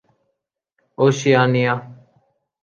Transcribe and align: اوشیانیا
اوشیانیا 0.99 1.73